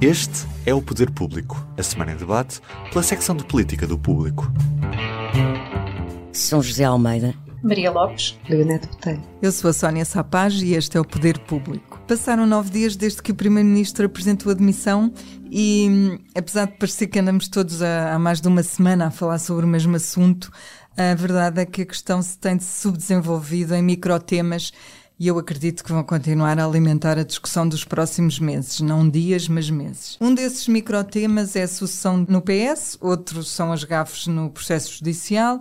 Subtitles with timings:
[0.00, 4.52] Este é o Poder Público, a semana em debate pela secção de política do Público.
[6.32, 7.34] São José Almeida.
[7.62, 9.22] Maria Lopes, Leonete Botelho.
[9.40, 11.98] Eu sou a Sónia Sapaz e este é o Poder Público.
[12.06, 15.10] Passaram nove dias desde que o Primeiro-Ministro apresentou a demissão
[15.50, 19.38] e, apesar de parecer que andamos todos há, há mais de uma semana a falar
[19.38, 20.50] sobre o mesmo assunto,
[20.96, 24.70] a verdade é que a questão se tem subdesenvolvido em microtemas
[25.18, 29.48] e eu acredito que vão continuar a alimentar a discussão dos próximos meses, não dias,
[29.48, 30.16] mas meses.
[30.20, 35.60] Um desses microtemas é a sucessão no PS, outros são as gafes no processo judicial,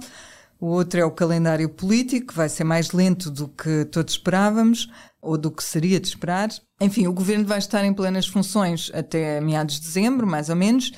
[0.59, 4.89] o outro é o calendário político, que vai ser mais lento do que todos esperávamos,
[5.21, 6.49] ou do que seria de esperar.
[6.79, 10.91] Enfim, o governo vai estar em plenas funções até meados de dezembro, mais ou menos,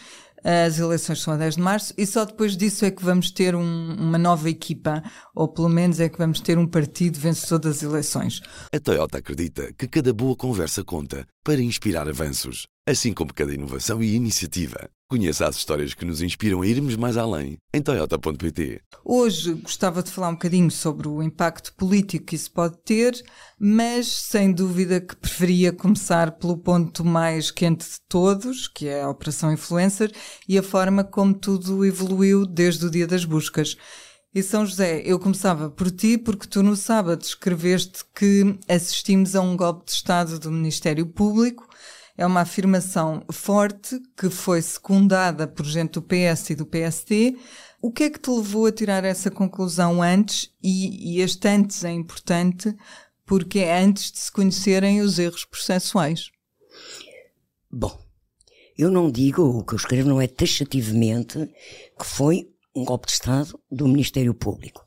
[0.45, 3.55] as eleições são a 10 de março e só depois disso é que vamos ter
[3.55, 5.01] um, uma nova equipa,
[5.33, 8.41] ou pelo menos é que vamos ter um partido vencedor das eleições.
[8.71, 14.01] A Toyota acredita que cada boa conversa conta para inspirar avanços, assim como cada inovação
[14.01, 14.89] e iniciativa.
[15.07, 18.81] Conheça as histórias que nos inspiram a irmos mais além em Toyota.pt.
[19.03, 23.23] Hoje gostava de falar um bocadinho sobre o impacto político que isso pode ter,
[23.59, 29.09] mas sem dúvida que preferia começar pelo ponto mais quente de todos, que é a
[29.09, 30.11] Operação Influencer,
[30.47, 33.77] e a forma como tudo evoluiu desde o dia das buscas.
[34.33, 39.41] E São José, eu começava por ti, porque tu no sábado escreveste que assistimos a
[39.41, 41.65] um golpe de Estado do Ministério Público
[42.17, 47.37] é uma afirmação forte que foi secundada por gente do PS e do PST.
[47.81, 50.49] O que é que te levou a tirar essa conclusão antes?
[50.63, 52.75] E, e este antes é importante
[53.25, 56.29] porque é antes de se conhecerem os erros processuais.
[57.69, 57.99] Bom,
[58.77, 61.49] eu não digo, o que eu escrevo não é taxativamente
[61.99, 64.85] que foi um golpe de Estado do Ministério Público.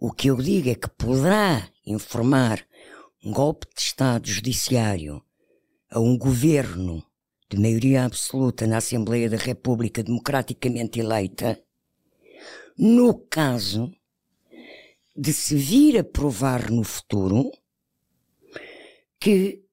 [0.00, 2.64] O que eu digo é que poderá informar
[3.24, 5.22] um golpe de Estado judiciário
[5.90, 7.04] a um governo
[7.48, 11.62] de maioria absoluta na Assembleia da República democraticamente eleita,
[12.76, 13.92] no caso
[15.16, 17.50] de se vir a provar no futuro
[19.18, 19.64] que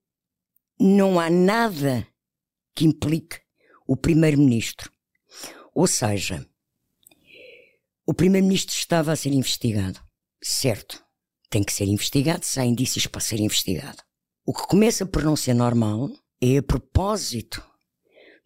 [0.79, 2.07] não há nada
[2.73, 3.41] que implique
[3.88, 4.91] o Primeiro-Ministro.
[5.73, 6.45] Ou seja,
[8.06, 10.00] o Primeiro-Ministro estava a ser investigado.
[10.41, 11.03] Certo,
[11.50, 14.01] tem que ser investigado se há indícios para ser investigado.
[14.45, 16.07] O que começa por não ser normal
[16.39, 17.63] é a propósito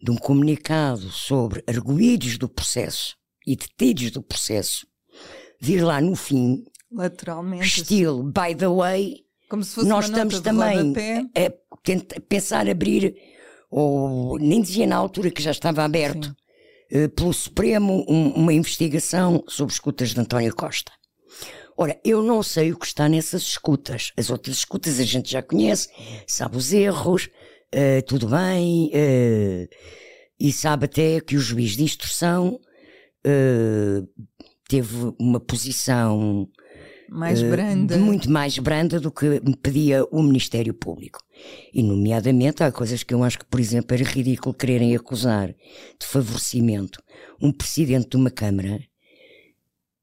[0.02, 3.14] de um comunicado sobre arguídos do processo
[3.46, 4.86] e detidos do processo
[5.60, 10.40] vir lá no fim, lateralmente, estilo by the way, como se fosse nós uma estamos
[10.40, 10.94] também
[11.36, 13.14] a, tentar pensar abrir,
[13.70, 16.34] ou nem dizia na altura que já estava aberto,
[16.90, 20.92] eh, pelo Supremo, um, uma investigação sobre escutas de António Costa.
[21.82, 24.12] Ora, eu não sei o que está nessas escutas.
[24.14, 25.88] As outras escutas a gente já conhece,
[26.26, 27.30] sabe os erros,
[27.74, 29.68] uh, tudo bem, uh,
[30.38, 32.60] e sabe até que o juiz de instrução
[33.26, 34.24] uh,
[34.68, 36.46] teve uma posição
[37.08, 37.96] mais branda.
[37.96, 41.18] muito mais branda do que pedia o Ministério Público.
[41.72, 46.06] E, nomeadamente, há coisas que eu acho que, por exemplo, era ridículo quererem acusar de
[46.06, 47.02] favorecimento
[47.40, 48.76] um presidente de uma Câmara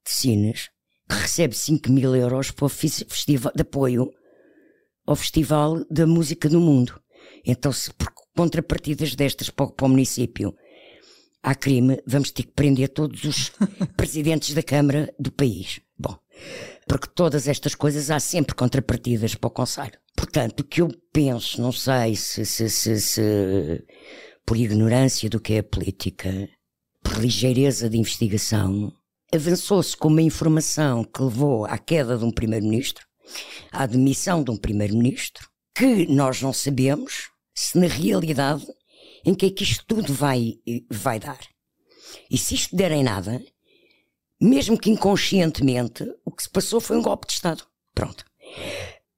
[0.04, 0.70] de Sines
[1.16, 4.12] recebe 5 mil euros para o festival de apoio
[5.06, 7.00] ao Festival da Música do Mundo.
[7.46, 10.56] Então, se por contrapartidas destas para o, para o município
[11.42, 13.52] há crime, vamos ter que prender todos os
[13.96, 15.80] presidentes da Câmara do país.
[15.98, 16.16] Bom,
[16.88, 19.98] porque todas estas coisas há sempre contrapartidas para o Conselho.
[20.16, 23.86] Portanto, o que eu penso, não sei se, se, se, se
[24.46, 26.50] por ignorância do que é a política,
[27.04, 28.94] por ligeireza de investigação,
[29.34, 33.06] avançou-se com uma informação que levou à queda de um primeiro-ministro,
[33.72, 38.66] à demissão de um primeiro-ministro, que nós não sabemos se na realidade
[39.26, 40.56] em que é que isto tudo vai,
[40.90, 41.40] vai dar.
[42.32, 43.44] E se isto der em nada,
[44.40, 47.64] mesmo que inconscientemente, o que se passou foi um golpe de Estado.
[47.94, 48.26] Pronto.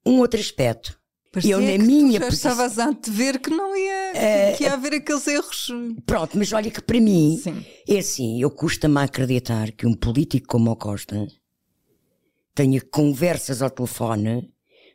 [0.05, 0.98] Um outro aspecto
[1.31, 2.51] Parecia eu, na que minha tu já posição...
[2.51, 5.67] estavas a ver que não ia, uh, que ia haver aqueles erros.
[6.05, 7.63] Pronto, mas olha que para mim Sim.
[7.87, 11.27] é assim, eu custa-me acreditar que um político como o Costa
[12.55, 14.51] tenha conversas ao telefone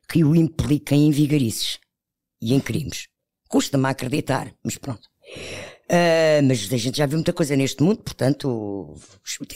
[0.09, 1.79] que o impliquem em vigarices
[2.43, 3.06] e em crimes.
[3.49, 5.09] Custa-me acreditar, mas pronto.
[5.85, 8.94] Uh, mas a gente já viu muita coisa neste mundo, portanto,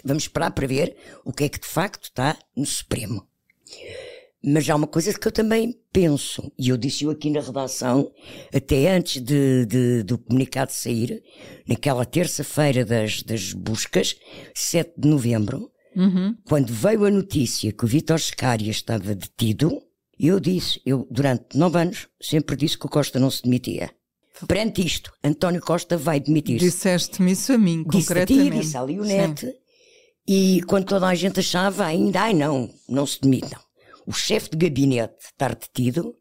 [0.04, 3.26] vamos esperar para ver o que é que de facto está no Supremo.
[4.42, 8.10] Mas há uma coisa que eu também penso, e eu disse-o aqui na redação,
[8.54, 11.22] até antes de, de do comunicado sair,
[11.66, 14.14] naquela terça-feira das, das buscas,
[14.54, 16.36] 7 de novembro, uhum.
[16.46, 19.82] quando veio a notícia que o Vítor Scária estava detido,
[20.18, 23.90] eu disse, eu durante nove anos sempre disse que o Costa não se demitia.
[24.46, 26.64] Perante isto, António Costa vai demitir-se.
[26.64, 28.50] Disseste-me isso a mim, Disse a concretamente.
[28.50, 29.52] ti, disse à Leonete,
[30.28, 33.67] e quando toda a gente achava ainda, ai não, não se demite, não.
[34.08, 36.16] O chefe de gabinete está detido.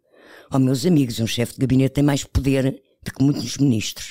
[0.51, 4.09] Oh, meus amigos, um chefe de gabinete tem mais poder do que muitos ministros.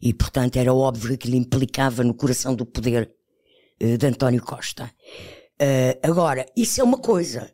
[0.00, 3.12] E, portanto, era óbvio que aquilo implicava no coração do poder
[3.78, 4.90] eh, de António Costa.
[5.58, 7.52] Eh, agora, isso é uma coisa.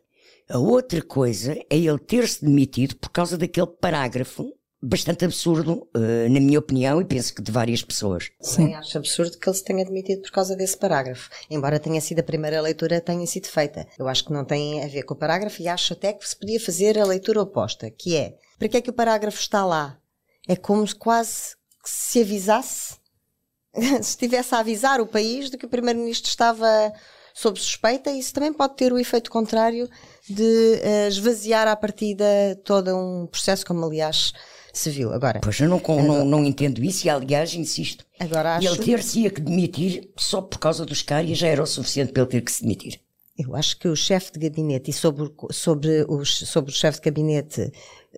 [0.49, 6.39] A outra coisa é ele ter-se demitido por causa daquele parágrafo bastante absurdo, eh, na
[6.39, 8.31] minha opinião, e penso que de várias pessoas.
[8.41, 8.73] Sim.
[8.73, 11.29] Acho absurdo que ele se tenha demitido por causa desse parágrafo.
[11.49, 13.87] Embora tenha sido a primeira leitura, tenha sido feita.
[13.99, 16.35] Eu acho que não tem a ver com o parágrafo e acho até que se
[16.35, 19.99] podia fazer a leitura oposta, que é, para que é que o parágrafo está lá?
[20.47, 22.95] É como se quase que se avisasse,
[23.73, 26.91] se estivesse a avisar o país de que o Primeiro-Ministro estava
[27.33, 29.87] sob suspeita, isso também pode ter o efeito contrário
[30.29, 32.25] de eh, esvaziar à partida
[32.65, 34.33] todo um processo, como aliás
[34.73, 35.11] se viu.
[35.13, 38.05] Agora, Pois eu não, com- não, não entendo isso e, aliás, insisto.
[38.19, 38.67] agora acho...
[38.67, 42.31] Ele ter-se-ia que demitir só por causa dos cárias já era o suficiente para ele
[42.31, 42.99] ter que se demitir.
[43.37, 47.05] Eu acho que o chefe de gabinete e sobre, sobre, os, sobre o chefe de
[47.05, 47.71] gabinete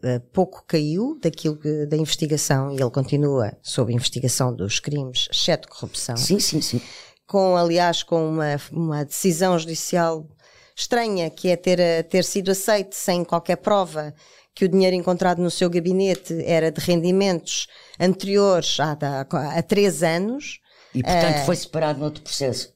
[0.03, 5.69] eh, pouco caiu daquilo que, da investigação e ele continua sob investigação dos crimes, exceto
[5.69, 6.17] corrupção.
[6.17, 6.81] Sim, sim, sim.
[7.25, 10.27] Com, aliás, com uma, uma decisão judicial
[10.75, 14.13] estranha, que é ter, eh, ter sido aceite sem qualquer prova
[14.55, 17.67] que o dinheiro encontrado no seu gabinete era de rendimentos
[17.99, 20.59] anteriores a, três anos.
[20.93, 22.71] E, portanto, foi separado no outro processo.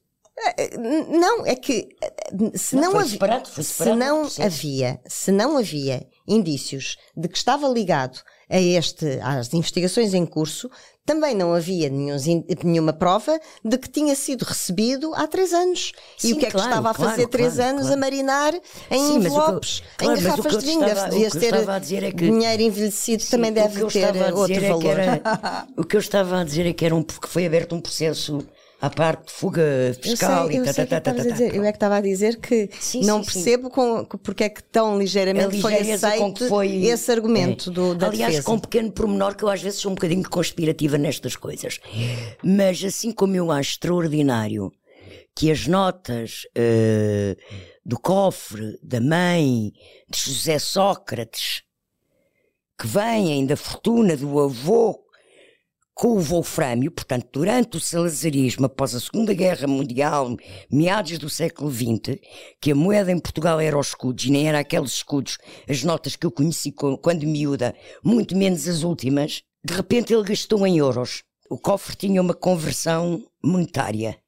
[0.78, 2.14] N- Não, é que eh,
[2.56, 6.98] se Não, não, foi havia, separado, foi se separado não havia, se não havia indícios
[7.16, 8.20] de que estava ligado
[8.50, 10.70] a este, às investigações em curso,
[11.08, 12.18] também não havia nenhum,
[12.64, 15.94] nenhuma prova de que tinha sido recebido há três anos.
[16.20, 17.96] e Sim, o que é que claro, estava a claro, fazer três claro, anos claro.
[17.96, 20.86] a marinar em Sim, que eu- envelopes, claro, em garrafas que de vinho?
[20.86, 21.54] estava- Devias que ter
[22.04, 25.00] é que- dinheiro envelhecido Sim, também deve que ter outro é que valor.
[25.00, 27.80] era- o que eu estava a dizer é que, era um, que foi aberto um
[27.82, 28.46] processo
[28.80, 31.12] à parte de fuga Eu fiscal sei, eu e tá, sei o que tá, tá,
[31.12, 31.50] estavas tá, a dizer.
[31.52, 31.56] tá.
[31.58, 33.34] Eu é que estava a dizer que Sim, não sim, sim.
[33.34, 37.74] percebo com, com- porque é que tão ligeiramente foi aceito foi esse argumento É.
[37.74, 38.46] do, da Aliás, defesa.
[38.46, 41.80] com um pequeno pormenor que eu às vezes sou um bocadinho conspirativa nestas coisas.
[42.44, 44.72] Mas assim como eu acho extraordinário
[45.36, 47.36] que as notas eh,
[47.86, 49.72] do cofre da mãe
[50.10, 51.62] de José Sócrates
[52.80, 55.00] que vêm da fortuna do avô
[56.00, 60.38] com o Wolframio, portanto, durante o salazarismo, após a Segunda Guerra Mundial,
[60.72, 62.20] meados do século XX,
[62.62, 66.16] que a moeda em Portugal era os escudos, e nem era aqueles escudos, as notas
[66.16, 70.78] que eu conheci co- quando miúda, muito menos as últimas, de repente ele gastou em
[70.78, 71.24] euros.
[71.50, 74.20] O cofre tinha uma conversão monetária.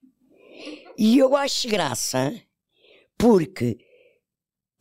[0.98, 2.34] E eu acho graça,
[3.16, 3.78] porque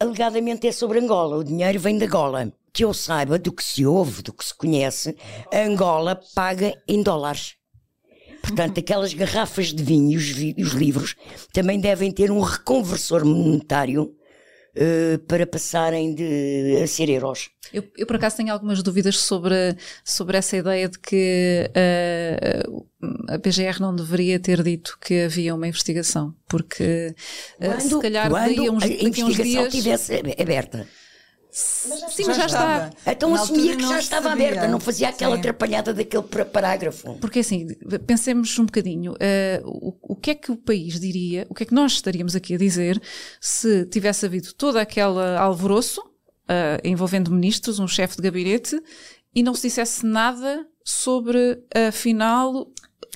[0.00, 2.50] alegadamente é sobre Angola, o dinheiro vem de Angola.
[2.72, 5.16] Que eu saiba, do que se ouve, do que se conhece,
[5.52, 7.54] Angola paga em dólares.
[8.42, 11.14] Portanto, aquelas garrafas de vinho e os, vi- os livros
[11.52, 14.14] também devem ter um reconversor monetário
[14.76, 17.50] eh, para passarem de, a ser euros.
[17.72, 22.62] Eu, eu, por acaso tenho algumas dúvidas sobre, sobre essa ideia de que eh,
[23.28, 27.14] a PGR não deveria ter dito que havia uma investigação, porque
[27.60, 29.74] eh, se calhar quando uns, a investigação dias.
[29.74, 30.86] estivesse aberta.
[31.50, 32.90] Sim, mas já está.
[33.06, 34.48] Então Na assumia que já estava sabia.
[34.48, 35.40] aberta, não fazia aquela Sim.
[35.40, 37.14] atrapalhada daquele parágrafo.
[37.20, 37.66] Porque assim,
[38.06, 41.66] pensemos um bocadinho, eh, o, o que é que o país diria, o que é
[41.66, 43.00] que nós estaríamos aqui a dizer
[43.40, 46.02] se tivesse havido todo aquele alvoroço
[46.48, 48.80] eh, envolvendo ministros, um chefe de gabinete,
[49.34, 52.66] e não se dissesse nada sobre, afinal,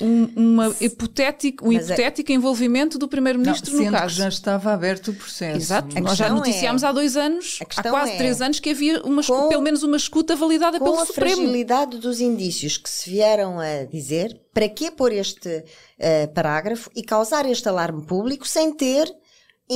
[0.00, 4.14] um, uma hipotético, um Mas é- hipotético envolvimento do primeiro-ministro no caso.
[4.16, 5.56] já estava aberto o processo.
[5.58, 8.58] Exato, A nós já noticiámos é- há dois anos, a há quase é- três anos,
[8.58, 11.36] que havia uma, Com- pelo menos uma escuta validada com pelo a Supremo.
[11.36, 15.64] fragilidade dos indícios que se vieram a dizer, para que pôr este
[15.98, 19.08] eh, parágrafo e causar este alarme público sem ter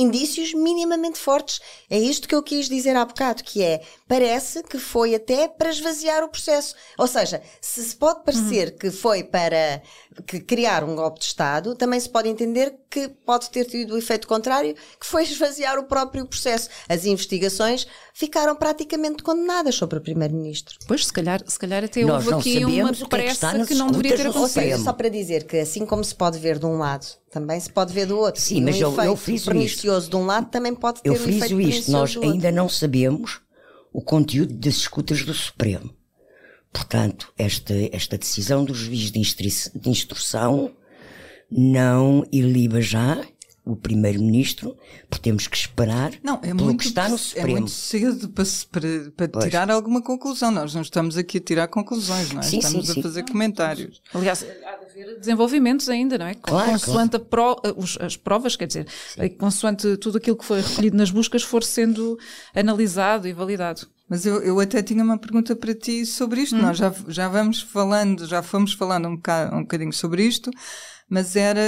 [0.01, 1.59] indícios minimamente fortes?
[1.89, 5.69] É isto que eu quis dizer há bocado, que é, parece que foi até para
[5.69, 6.75] esvaziar o processo.
[6.97, 9.81] Ou seja, se se pode parecer que foi para
[10.25, 13.97] que criar um golpe de Estado, também se pode entender que pode ter tido o
[13.97, 16.69] efeito contrário, que foi esvaziar o próprio processo.
[16.87, 20.77] As investigações ficaram praticamente condenadas sobre o Primeiro-Ministro.
[20.87, 23.09] Pois, se calhar, se calhar até Nós houve não aqui uma o que é que
[23.09, 24.83] pressa que não deveria ter acontecido.
[24.83, 27.93] Só para dizer que assim como se pode ver de um lado, também se pode
[27.93, 28.41] ver do outro.
[28.41, 31.15] Sim, mas um eu- eu friso pernicioso de um lado também pode ter Eu um
[31.15, 33.41] efeito friso isto, nós ainda não sabemos
[33.93, 35.93] o conteúdo das escutas do Supremo.
[36.71, 39.21] Portanto, esta, esta decisão do juiz de,
[39.79, 40.71] de instrução
[41.49, 43.23] não iliba já
[43.71, 44.77] o Primeiro-Ministro,
[45.09, 47.51] porque temos que esperar Não, é pelo muito, que está no é Supremo.
[47.51, 49.45] muito cedo para, se- para, para Pois.
[49.45, 50.49] tirar alguma conclusão.
[50.51, 52.43] Nós não estamos aqui a tirar conclusões, não é?
[52.43, 53.01] Sim, estamos sim, a sim.
[53.01, 54.01] fazer comentários.
[54.13, 54.45] Aliás, há
[54.77, 56.33] de haver desenvolvimentos ainda, não é?
[56.33, 60.61] Claro, consoante a pro- os- as provas, quer dizer, eh, consoante tudo aquilo que foi
[60.61, 62.17] recolhido nas buscas for sendo
[62.55, 63.87] analisado e validado.
[64.09, 66.55] Mas eu, eu até tinha uma pergunta para ti sobre isto.
[66.55, 70.49] Nós já, já vamos falando, já fomos falando um bocado, um bocadinho sobre isto,
[71.09, 71.61] mas era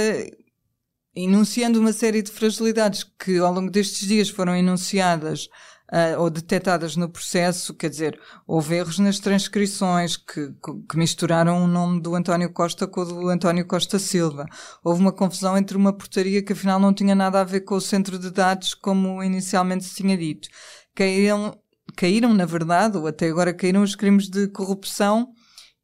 [1.14, 5.48] enunciando uma série de fragilidades que ao longo destes dias foram enunciadas
[5.92, 10.52] ah, ou detectadas no processo, quer dizer, houve erros nas transcrições que,
[10.88, 14.46] que misturaram o nome do António Costa com o do António Costa Silva.
[14.84, 17.80] Houve uma confusão entre uma portaria que afinal não tinha nada a ver com o
[17.80, 20.48] centro de dados como inicialmente se tinha dito.
[20.94, 21.58] Caíram,
[21.96, 25.32] caíram, na verdade, ou até agora caíram os crimes de corrupção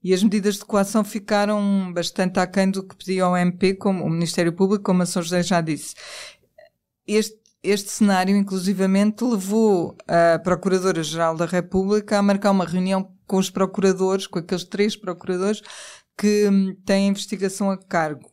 [0.06, 4.08] e as medidas de coação ficaram bastante aquém do que pedia o MP, como o
[4.08, 5.96] Ministério Público, como a São José já disse.
[7.04, 13.50] Este, este cenário, inclusivamente, levou a Procuradora-Geral da República a marcar uma reunião com os
[13.50, 15.60] procuradores, com aqueles três procuradores
[16.16, 18.30] que hum, têm investigação a cargo.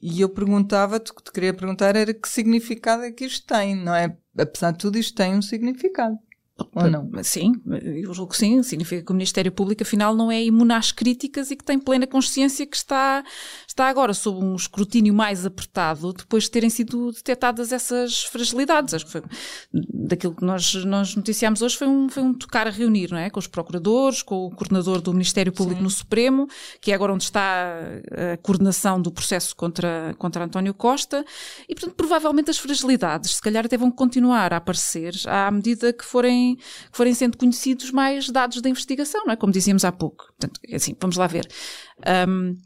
[0.00, 3.76] E eu perguntava-te, o que te queria perguntar era que significado é que isto tem,
[3.76, 4.16] não é?
[4.38, 6.16] Apesar de tudo, isto tem um significado.
[6.74, 7.10] Ou não?
[7.22, 7.52] Sim,
[7.82, 8.62] eu julgo que sim.
[8.62, 12.06] Significa que o Ministério Público, afinal, não é imune às críticas e que tem plena
[12.06, 13.24] consciência que está,
[13.72, 18.94] está agora sob um escrutínio mais apertado depois de terem sido detectadas essas fragilidades.
[18.94, 19.22] Acho que foi
[19.72, 23.30] daquilo que nós, nós noticiámos hoje foi um, foi um tocar a reunir, não é?
[23.30, 26.46] Com os procuradores, com o coordenador do Ministério Público no Supremo,
[26.80, 27.72] que é agora onde está
[28.34, 31.24] a coordenação do processo contra, contra António Costa,
[31.68, 36.04] e portanto, provavelmente as fragilidades, se calhar até vão continuar a aparecer à medida que
[36.04, 39.36] forem, que forem sendo conhecidos mais dados da investigação, não é?
[39.36, 40.26] Como dizíamos há pouco.
[40.38, 41.48] Portanto, é assim, vamos lá ver.
[42.28, 42.56] Um,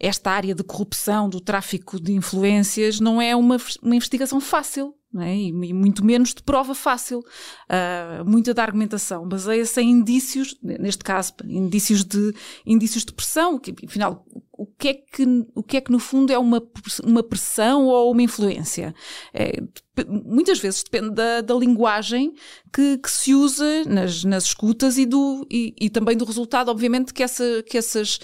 [0.00, 4.94] esta área de corrupção, do tráfico de influências, não é uma, uma investigação fácil.
[5.18, 5.34] É?
[5.34, 7.18] e, e muito menos de prova fácil.
[7.18, 12.32] Uh, muita da argumentação baseia-se em indícios, neste caso, indícios de,
[12.64, 13.58] indícios de pressão.
[13.58, 14.24] Que, afinal,
[14.60, 16.62] o que, é que, o que é que no fundo é uma,
[17.02, 18.94] uma pressão ou uma influência?
[19.34, 19.60] É,
[20.06, 22.32] muitas vezes depende da, da linguagem
[22.72, 27.12] que, que, se usa nas, nas escutas e, do, e, e também do resultado, obviamente,
[27.12, 28.20] que, essa, que essas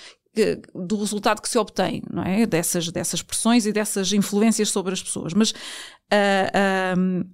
[0.75, 2.47] do resultado que se obtém, não é?
[2.47, 5.33] Dessas, dessas pressões e dessas influências sobre as pessoas.
[5.33, 7.26] Mas uh,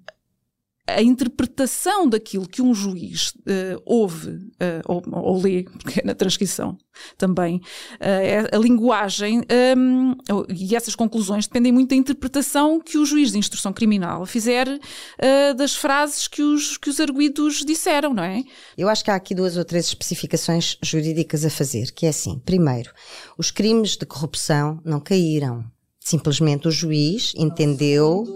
[0.97, 6.15] a interpretação daquilo que um juiz uh, ouve uh, ou, ou, lê, porque é na
[6.15, 6.77] transcrição
[7.17, 9.43] também, uh, a linguagem
[9.77, 10.15] um,
[10.49, 14.67] e essas conclusões dependem muito da interpretação que o juiz de instrução criminal fizer
[15.57, 18.43] das frases que os, que os arguídos disseram, não é?
[18.77, 22.39] Eu acho que há aqui duas ou três especificações jurídicas a fazer, que é assim,
[22.45, 22.93] primeiro,
[23.39, 25.65] os crimes de corrupção não caíram.
[26.05, 28.27] Simplesmente o juiz entendeu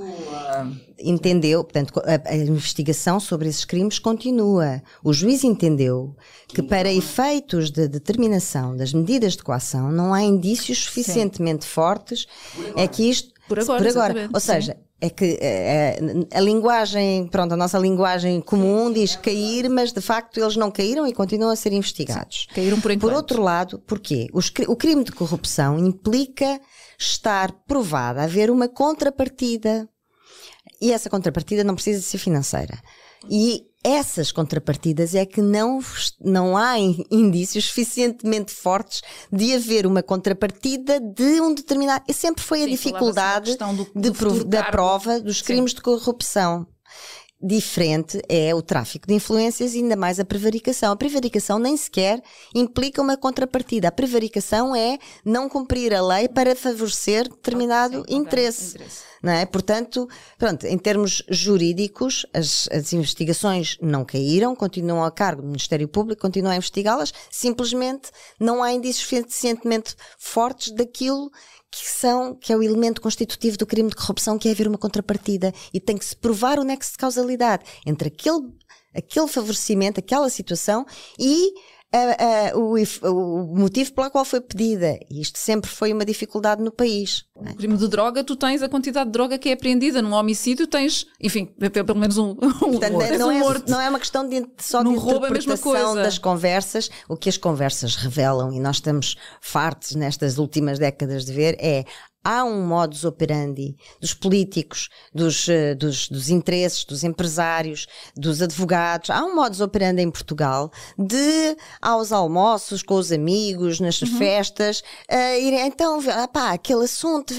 [0.98, 4.82] entendeu, portanto, a, a, investigação sobre esses crimes continua.
[5.02, 6.14] O juiz entendeu
[6.48, 11.70] que para efeitos de determinação das medidas de coação não há indícios suficientemente Sim.
[11.70, 12.26] fortes
[12.76, 14.30] é que isto por agora, por agora.
[14.32, 14.78] ou seja, Sim.
[15.00, 15.38] é que
[16.32, 20.70] a, a, linguagem, pronto, a nossa linguagem comum diz cair, mas de facto eles não
[20.70, 22.46] caíram e continuam a ser investigados.
[22.48, 22.54] Sim.
[22.54, 23.10] Caíram por enquanto.
[23.10, 24.26] Por outro lado, porquê?
[24.32, 26.60] Os, o crime de corrupção implica
[26.98, 29.88] estar provada haver uma contrapartida
[30.80, 32.78] e essa contrapartida não precisa ser financeira.
[33.30, 35.80] E essas contrapartidas é que não,
[36.20, 39.00] não há indícios suficientemente fortes
[39.32, 42.04] de haver uma contrapartida de um determinado.
[42.08, 45.76] E sempre foi a Sim, dificuldade do, de, do da prova dos crimes Sim.
[45.76, 46.66] de corrupção.
[47.42, 50.90] Diferente é o tráfico de influências e ainda mais a prevaricação.
[50.90, 52.22] A prevaricação nem sequer
[52.54, 53.88] implica uma contrapartida.
[53.88, 58.76] A prevaricação é não cumprir a lei para favorecer determinado Sim, interesse.
[58.76, 59.02] interesse.
[59.22, 59.44] Não é?
[59.44, 65.88] Portanto, pronto, em termos jurídicos, as, as investigações não caíram, continuam a cargo do Ministério
[65.88, 71.30] Público, continuam a investigá-las, simplesmente não há indícios suficientemente fortes daquilo
[71.82, 74.78] que são, que é o elemento constitutivo do crime de corrupção, que é haver uma
[74.78, 75.52] contrapartida.
[75.72, 78.52] E tem que se provar o nexo de causalidade entre aquele,
[78.94, 80.86] aquele favorecimento, aquela situação
[81.18, 81.52] e
[81.96, 84.98] a, a, o, o, motivo pela qual foi pedida.
[85.10, 87.24] E isto sempre foi uma dificuldade no país.
[87.34, 90.00] No crime de droga, tu tens a quantidade de droga que é apreendida.
[90.00, 93.70] Num homicídio tens, enfim, pelo menos um, um Portanto, não, um é, morto.
[93.70, 96.90] não é uma questão de, só de interpretação das conversas.
[97.08, 101.84] O que as conversas revelam, e nós estamos fartos nestas últimas décadas de ver, é
[102.26, 109.10] há um modus operandi dos políticos, dos, eh, dos, dos interesses, dos empresários, dos advogados.
[109.10, 114.18] Há um modus operandi em Portugal de aos almoços com os amigos, nas Uhum.
[114.18, 114.80] festas,
[115.10, 117.32] uh, ir, então, ah, pá, aquele assunto,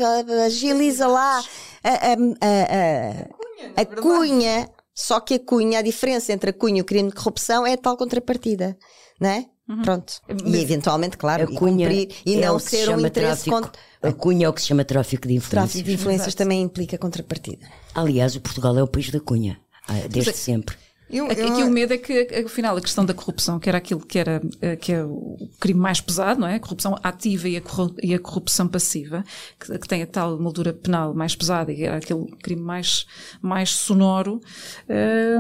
[0.46, 1.44] agiliza lá
[1.84, 4.70] a, a, a, a, a cunha.
[4.96, 7.74] Só que a cunha, a diferença entre a cunha e o crime de corrupção é
[7.74, 8.76] a tal contrapartida,
[9.22, 9.46] não é?
[9.68, 9.82] Uhum.
[9.82, 10.14] Pronto.
[10.46, 13.56] E eventualmente, claro, A e cunha cumprir e é não ser um interesse tráfico.
[13.56, 13.72] contra.
[14.02, 15.72] A cunha é o que se chama tráfico de influências.
[15.72, 17.66] Tráfico de influências também implica contrapartida.
[17.94, 20.76] Aliás, o Portugal é o país da cunha, ah, desde sempre.
[21.10, 22.14] Eu, Aqui, eu- aqui o medo é que,
[22.46, 25.80] afinal, a questão da corrupção, que era aquilo que era eh, que é o crime
[25.80, 26.56] mais pesado, não é?
[26.56, 29.24] A corrupção ativa e a, corru- e a corrupção passiva,
[29.58, 33.06] que, que tem a tal moldura penal mais pesada e era aquele crime mais,
[33.42, 34.42] mais sonoro,
[34.90, 35.38] eh,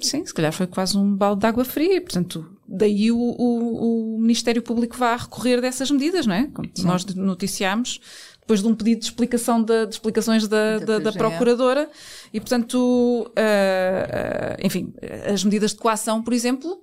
[0.00, 1.96] sim, se calhar foi quase um balde de água fria.
[1.96, 6.48] e, Portanto, daí o, o, o Ministério Público vai recorrer dessas medidas, não é?
[6.52, 8.00] Como nós noticiámos.
[8.42, 11.18] Depois de um pedido de explicação da, de explicações da, da, da PGE.
[11.18, 11.88] Procuradora,
[12.32, 14.92] e portanto, ah, ah, enfim,
[15.32, 16.82] as medidas de coação, por exemplo,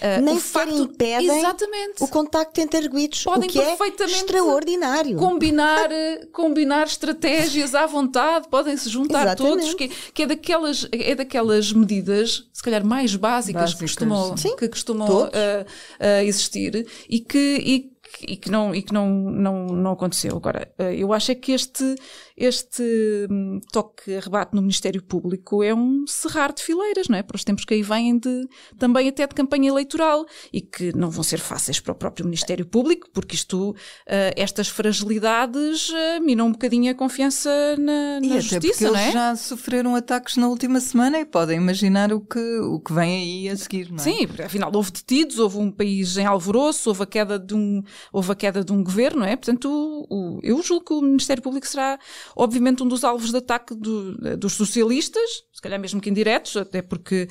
[0.00, 3.66] ah, Nem o sequer facto, impedem exatamente, O contacto entre arguidos, Podem o que é
[3.66, 5.16] perfeitamente extraordinário.
[5.16, 5.88] combinar,
[6.32, 9.60] combinar estratégias à vontade, podem se juntar Exatamente.
[9.60, 14.36] todos, que, que é, daquelas, é daquelas medidas, se calhar mais básicas, que Básicas, costumam,
[14.36, 14.56] sim.
[14.56, 15.66] que costumam eh,
[16.00, 20.36] eh, existir e que, e, e que, não, e que não, não, não aconteceu.
[20.36, 21.94] Agora, eh, eu acho é que este,
[22.36, 22.82] este
[23.30, 27.22] hum, toque rebate no Ministério Público é um cerrar de fileiras, não é?
[27.22, 28.46] Para os tempos que aí vêm de,
[28.78, 32.66] também até de campanha eleitoral e que não vão ser fáceis para o próprio Ministério
[32.66, 33.74] Público, porque isto,
[34.06, 38.84] eh, estas fragilidades eh, minam um bocadinho a confiança na, E na até justiça, porque
[38.84, 39.12] não eles é?
[39.12, 43.48] já sofreram ataques na última semana e podem imaginar o que, o que vem aí
[43.48, 44.00] a seguir, não é?
[44.00, 48.32] Sim, afinal houve detidos, houve um país em alvoroço, houve a queda de um, houve
[48.32, 49.36] a queda de um governo, não é?
[49.36, 51.98] Portanto, o- o- eu julgo que o Ministério Público será,
[52.34, 56.82] obviamente, um dos alvos de ataque do- dos socialistas, se calhar mesmo que indiretos, até
[56.82, 57.28] porque,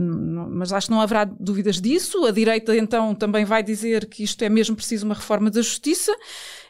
[0.00, 2.24] não- mas acho que não haverá dúvidas disso.
[2.26, 6.14] A direita, então, também vai dizer que isto é mesmo preciso uma reforma da justiça.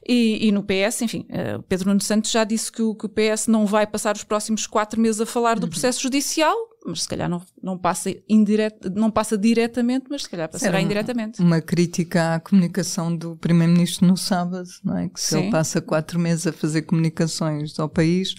[0.07, 3.09] E, e no PS, enfim, ah, Pedro Nuno Santos já disse que o, que o
[3.09, 6.55] PS não vai passar os próximos quatro meses a falar do processo judicial,
[6.85, 11.41] mas se calhar não, não, passa, indireto, não passa diretamente, mas se calhar passará indiretamente.
[11.41, 15.09] Uma crítica à comunicação do Primeiro-Ministro no sábado, não é?
[15.09, 15.39] Que se Sim.
[15.39, 18.35] ele passa quatro meses a fazer comunicações ao país.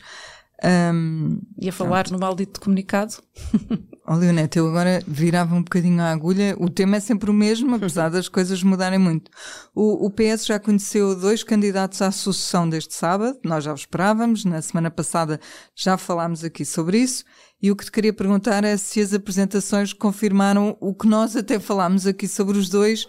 [0.64, 3.16] Hum, E a falar no maldito comunicado.
[4.08, 6.56] Ó Leonete, eu agora virava um bocadinho a agulha.
[6.60, 9.32] O tema é sempre o mesmo, apesar das coisas mudarem muito.
[9.74, 14.46] O, o PS já conheceu dois candidatos à sucessão deste sábado, nós já o esperávamos,
[14.46, 15.40] na semana passada
[15.76, 17.24] já falámos aqui sobre isso.
[17.62, 21.60] E o que te queria perguntar é se as apresentações confirmaram o que nós até
[21.60, 23.08] falámos aqui sobre os dois,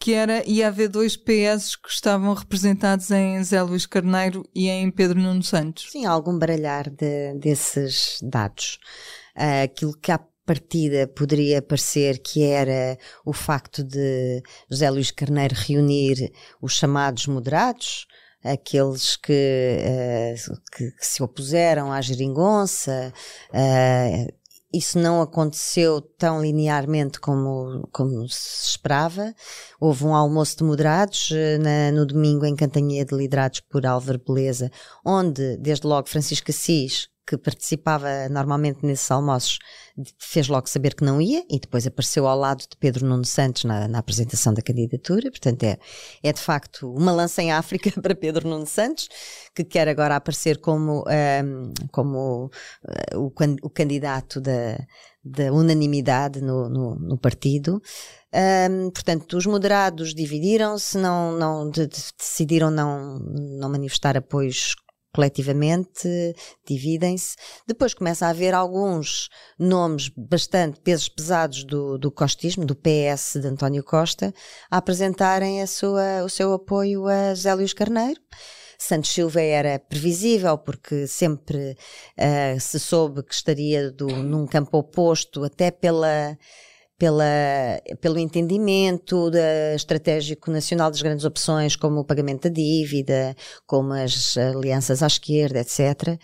[0.00, 4.90] que era ia haver dois PS que estavam representados em Zé Luís Carneiro e em
[4.90, 5.88] Pedro Nuno Santos.
[5.90, 8.78] Sim, há algum baralhar de- desses dados.
[9.34, 15.54] Ah, aquilo que à partida poderia parecer que era o facto de José Luís Carneiro
[15.54, 16.32] reunir
[16.62, 18.06] os chamados moderados,
[18.42, 20.34] aqueles que, ah,
[20.76, 23.12] que se opuseram à geringonça,
[23.52, 24.26] ah,
[24.72, 29.34] isso não aconteceu tão linearmente como, como se esperava.
[29.80, 34.70] Houve um almoço de moderados eh, na- no domingo em Cantanhede, liderados por Álvaro Beleza,
[35.04, 39.58] onde, desde logo, Francisco Assis, que participava normalmente nesses almoços,
[40.18, 43.64] fez logo saber que não ia e depois apareceu ao lado de Pedro Nuno Santos
[43.64, 45.30] na, na apresentação da candidatura.
[45.30, 45.78] Portanto, é,
[46.22, 49.08] é de facto uma lança em África para Pedro Nuno Santos,
[49.54, 52.50] que quer agora aparecer como, ahm, como
[52.86, 53.30] ah, o,
[53.62, 54.78] o candidato da,
[55.22, 57.82] da unanimidade no, no, no partido.
[58.32, 64.74] Ahm, portanto, os moderados dividiram-se, não, não, de- de- decidiram não, não manifestar apoios
[65.18, 66.08] coletivamente,
[66.64, 67.34] dividem-se.
[67.66, 69.28] Depois começa a haver alguns
[69.58, 74.32] nomes bastante pesos pesados do, do costismo, do PS de António Costa,
[74.70, 78.20] a apresentarem a sua, o seu apoio a Luís Carneiro.
[78.78, 81.76] Santos Silva era previsível porque sempre
[82.16, 86.38] ah, se soube que estaria do, num campo oposto, até pela,
[86.98, 87.24] pela,
[88.00, 94.36] pelo entendimento da estratégico nacional das grandes opções, como o pagamento da dívida, como as
[94.36, 96.18] alianças à esquerda, etc.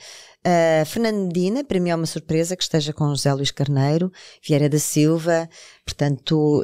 [0.47, 4.13] Uh, Fernando Medina, para mim é uma surpresa que esteja com José Luís Carneiro,
[4.47, 5.49] Vieira da Silva,
[5.87, 6.63] portanto,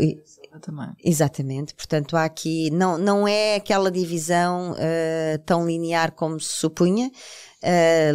[0.60, 0.88] Também.
[1.02, 7.10] Exatamente, portanto há aqui, não, não é aquela divisão eh, tão linear como se supunha.
[7.62, 8.12] Eh,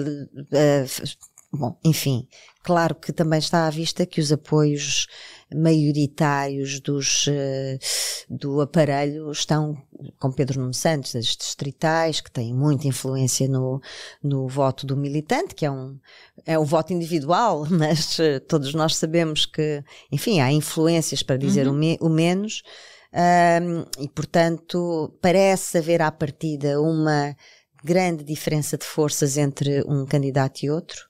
[0.83, 1.15] f-
[1.51, 2.27] bom, enfim,
[2.63, 5.07] claro que também está à vista que os apoios
[5.55, 7.79] maioritários dos, uh,
[8.29, 9.77] do aparelho estão
[10.19, 13.81] com Pedro Nuno Santos, das distritais, que têm muita influência no,
[14.21, 15.97] no voto do militante, que é um,
[16.45, 21.67] é um voto individual, mas uh, todos nós sabemos que, enfim, há influências para dizer
[21.67, 21.73] uhum.
[21.73, 22.63] o, me, o, menos,
[23.97, 27.33] e portanto parece haver à partida uma
[27.85, 31.05] grande diferença de forças entre um candidato e outro.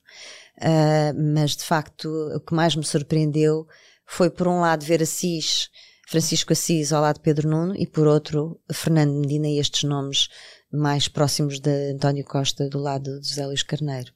[0.58, 3.66] Uh, mas de facto o que mais me surpreendeu
[4.06, 5.68] foi por um lado ver Assis,
[6.08, 10.28] Francisco Assis ao lado de Pedro Nuno e por outro Fernando Medina e estes nomes
[10.72, 14.12] mais próximos de António Costa do lado de José Luís Carneiro.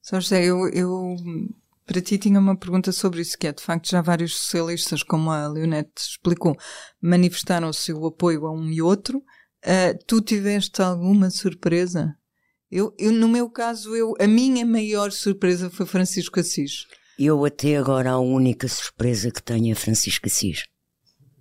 [0.00, 1.16] Só José, eu, eu
[1.86, 5.30] para ti tinha uma pergunta sobre isso, que é de facto já vários socialistas, como
[5.30, 6.56] a Leonete explicou,
[7.00, 9.18] manifestaram o seu apoio a um e outro.
[9.18, 12.16] Uh, tu tiveste alguma surpresa?
[12.70, 16.86] Eu, eu, no meu caso, eu, a minha maior surpresa foi Francisco Assis.
[17.18, 20.64] Eu até agora a única surpresa que tenho é Francisco Assis.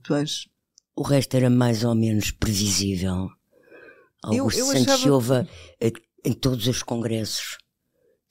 [0.07, 0.47] Pois.
[0.95, 3.29] O resto era mais ou menos previsível.
[4.23, 4.97] Augusto eu, eu Santos achava...
[4.97, 5.49] Silva,
[5.81, 5.91] eh,
[6.23, 7.57] em todos os congressos,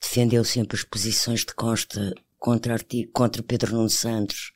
[0.01, 2.75] defendeu sempre as posições de Costa contra,
[3.13, 4.51] contra Pedro Nuno Santos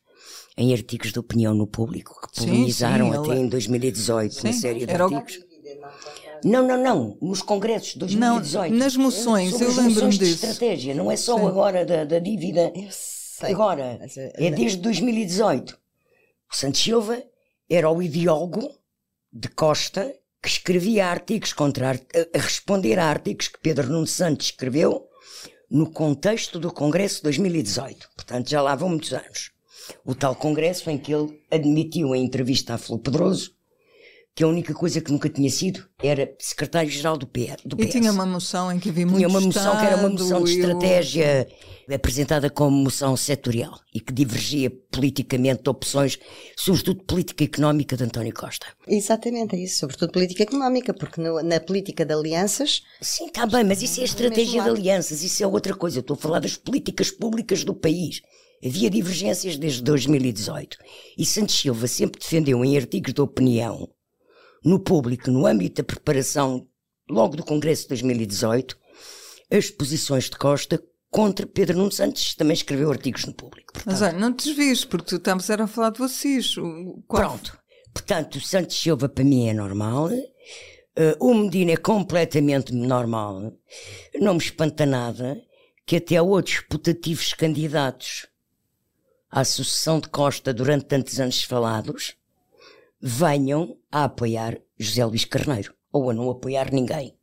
[0.57, 4.91] em artigos de opinião no público, que polinizaram até em 2018 sim, uma série de
[4.91, 5.39] artigos.
[6.43, 7.17] Não, não, não.
[7.21, 8.71] Nos congressos de 2018.
[8.71, 10.23] Não, nas moções, eu lembro-me disso.
[10.23, 11.47] de estratégia, não é só Sim.
[11.47, 12.71] agora da, da dívida.
[13.41, 15.77] Agora, é, é desde 2018.
[16.51, 17.21] O Santos Silva
[17.69, 18.69] era o ideólogo
[19.31, 24.47] de Costa que escrevia artigos contra a, a responder a artigos que Pedro Nuno Santos
[24.47, 25.07] escreveu
[25.69, 28.09] no contexto do Congresso de 2018.
[28.15, 29.51] Portanto, já lá vão muitos anos.
[30.05, 33.53] O tal Congresso em que ele admitiu em entrevista a Flor Pedroso
[34.35, 37.85] que a única coisa que nunca tinha sido era secretário-geral do, PR, do PS.
[37.85, 40.43] E tinha uma moção em que havia muito Tinha uma moção que era uma moção
[40.43, 41.47] de estratégia
[41.87, 41.95] eu...
[41.95, 46.17] apresentada como moção setorial e que divergia politicamente de opções,
[46.57, 48.67] sobretudo política económica de António Costa.
[48.87, 52.81] Exatamente, é isso, sobretudo política económica, porque no, na política de alianças...
[53.01, 55.97] Sim, está bem, mas isso é estratégia de alianças, isso é outra coisa.
[55.97, 58.21] Eu estou a falar das políticas públicas do país.
[58.65, 60.77] Havia divergências desde 2018
[61.17, 63.89] e Santos Silva sempre defendeu em artigos de opinião
[64.63, 66.67] no público, no âmbito da preparação
[67.09, 68.77] logo do Congresso de 2018,
[69.51, 73.73] as posições de Costa contra Pedro Nuno Santos, também escreveu artigos no público.
[73.73, 76.55] Portanto, Mas olha, não te desvies, porque estamos a falar de vocês.
[77.07, 77.23] Qual...
[77.23, 77.57] Pronto.
[77.91, 80.09] Portanto, o Santos Silva para mim é normal.
[80.09, 83.53] Uh, o Medina é completamente normal.
[84.19, 85.41] Não me espanta nada
[85.85, 88.27] que até outros putativos candidatos
[89.31, 92.15] à sucessão de Costa durante tantos anos falados
[93.01, 97.15] venham a apoiar José Luís Carneiro ou a não apoiar ninguém.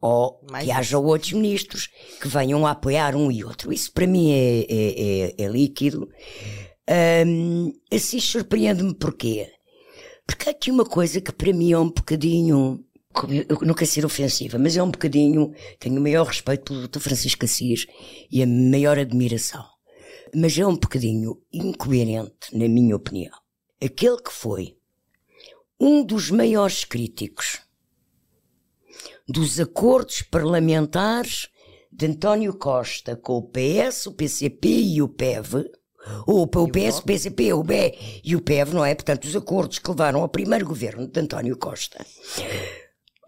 [0.00, 1.88] Ou Mais que haja outros ministros
[2.20, 3.72] que venham a apoiar um e outro.
[3.72, 6.08] Isso para mim é, é, é, é líquido.
[7.26, 9.52] Um, assim surpreende-me porquê?
[10.26, 12.84] Porque há aqui uma coisa que para mim é um bocadinho.
[13.48, 15.52] Eu não quero ser ofensiva, mas é um bocadinho.
[15.78, 17.00] Tenho o maior respeito pelo Dr.
[17.00, 17.86] Francisco Assis
[18.30, 19.64] e a maior admiração.
[20.34, 23.34] Mas é um bocadinho incoerente, na minha opinião
[23.82, 24.76] aquele que foi
[25.80, 27.60] um dos maiores críticos
[29.26, 31.48] dos acordos parlamentares
[31.90, 35.70] de António Costa com o PS, o PCP e o PEV,
[36.26, 38.94] ou o PS, o PCP, o BE e o PEV, não é?
[38.94, 42.04] Portanto, os acordos que levaram ao primeiro governo de António Costa.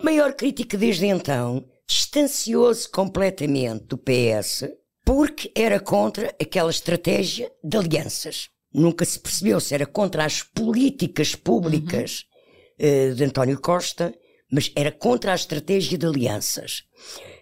[0.02, 4.64] Maior crítica desde então, distanciou-se completamente do PS
[5.04, 11.34] porque era contra aquela estratégia de alianças nunca se percebeu se era contra as políticas
[11.34, 12.24] públicas
[12.80, 13.10] uhum.
[13.10, 14.14] uh, de António Costa,
[14.50, 16.84] mas era contra a estratégia de alianças.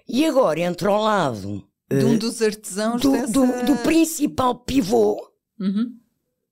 [0.08, 3.32] E agora entra ao lado uh, de um dos artesãos do, dessa...
[3.32, 5.20] do, do principal pivô
[5.58, 5.92] uhum.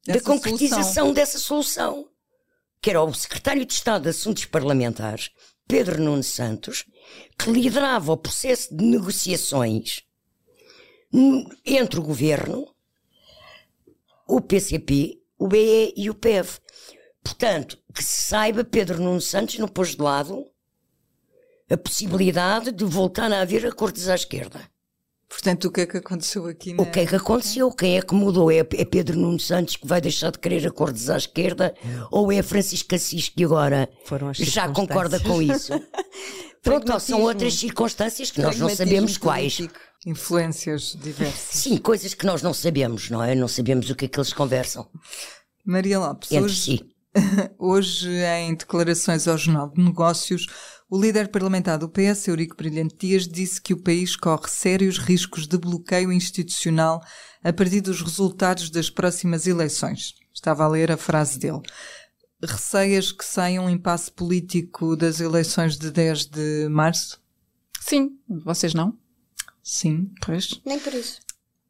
[0.07, 1.13] da concretização solução.
[1.13, 2.09] dessa solução,
[2.81, 5.31] que era o secretário de Estado de Assuntos Parlamentares,
[5.67, 6.85] Pedro Nuno Santos,
[7.39, 10.03] que liderava o processo de negociações
[11.65, 12.67] entre o governo
[14.29, 16.59] o PCP, o BE e o PEV.
[17.25, 20.47] Portanto, que se saiba, Pedro Nuno Santos não pôs de lado
[21.71, 24.61] a possibilidade de voltar a haver acordos à esquerda.
[25.29, 26.75] Portanto, o que é que aconteceu aqui?
[26.79, 27.71] O que é que aconteceu?
[27.71, 28.51] Quem é que mudou?
[28.51, 31.75] É, é Pedro Nuno Santos que vai deixar de querer acordos à esquerda
[32.11, 33.91] ou é Francisco Assis que agora
[34.33, 35.73] já concorda com isso?
[36.63, 39.61] Pronto, são outras circunstâncias que nós não sabemos quais.
[40.07, 41.61] Influências diversas.
[41.61, 43.35] Sim, coisas que nós não sabemos, não é?
[43.35, 44.89] Não sabemos o que é que eles conversam.
[45.65, 46.95] Maria Lopes, Entre hoje, si.
[47.59, 50.47] Hoje, em declarações ao Jornal de Negócios,
[50.89, 55.47] o líder parlamentar do PS, Eurico Brilhante Dias, disse que o país corre sérios riscos
[55.47, 57.03] de bloqueio institucional
[57.43, 60.15] a partir dos resultados das próximas eleições.
[60.33, 61.61] Estava a ler a frase dele.
[62.43, 67.21] Receias que saia um impasse político das eleições de 10 de março?
[67.81, 68.97] Sim, vocês não?
[69.71, 70.11] Sim.
[70.25, 70.61] Pois.
[70.65, 71.21] Nem por isso.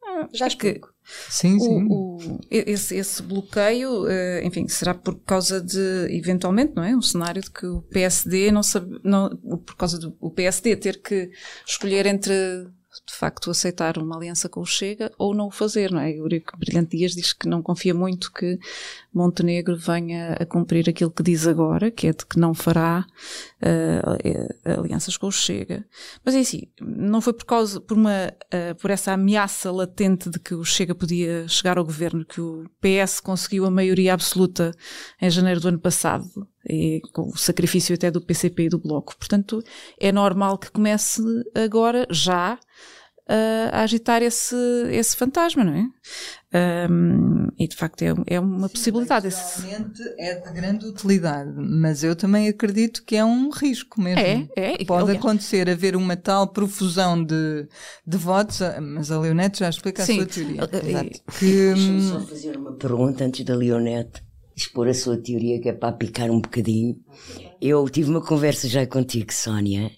[0.04, 0.94] Ah, Já é que explico.
[1.28, 1.86] Sim, sim.
[1.90, 6.94] o, o- esse, esse bloqueio, eh, enfim, será por causa de, eventualmente, não é?
[6.94, 9.28] Um cenário de que o PSD não sabe, não,
[9.66, 11.30] por causa do o PSD ter que
[11.66, 12.32] escolher entre,
[13.06, 16.10] de facto, aceitar uma aliança com o Chega ou não o fazer, não é?
[16.10, 18.58] Eurico Brilhante Dias diz que não confia muito que
[19.12, 23.06] Montenegro venha a cumprir aquilo que diz agora, que é de que não fará
[23.60, 24.00] eh,
[24.64, 25.84] alianças com o Chega.
[26.24, 30.38] Mas é assim, não foi por causa, por uma, eh, por essa ameaça latente de
[30.38, 34.72] que o Chega podia chegar ao governo que o PS conseguiu a maioria absoluta
[35.20, 36.24] em janeiro do ano passado,
[36.68, 39.16] e com o sacrifício até do PCP e do Bloco.
[39.16, 39.62] Portanto,
[39.98, 41.22] é normal que comece
[41.54, 42.58] agora, já,
[43.28, 44.56] eh, a agitar esse,
[44.90, 45.86] esse fantasma, não é?
[46.50, 49.26] Ahm, e de facto é, é uma possibilidade.
[49.28, 54.20] Esse- Realmente é de grande utilidade, mas eu também acredito que é um risco mesmo.
[54.20, 54.84] É, é.
[54.84, 57.68] Pode Aliás, acontecer haver uma tal profusão de,
[58.06, 60.14] de votos, ah, mas a Leonete já explica Sim.
[60.14, 60.62] a sua teoria.
[60.88, 61.20] Exato.
[61.38, 64.22] Que, Deixa-me hum, só fazer uma pergunta antes da Leonete
[64.56, 66.96] expor a sua teoria, que é para picar um bocadinho.
[67.60, 69.88] Eu tive uma conversa já contigo, Sónia,